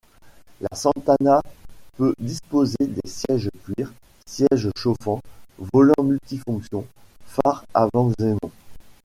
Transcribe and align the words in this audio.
La 0.61 0.75
Santana 0.75 1.43
peut 1.95 2.15
disposer 2.17 2.73
des 2.79 3.07
sièges 3.07 3.51
cuir, 3.63 3.93
sièges 4.25 4.71
chauffants, 4.75 5.21
volant 5.71 5.93
multifonctions, 6.03 6.87
phares 7.23 7.63
avant 7.75 8.09
Xénon. 8.17 8.39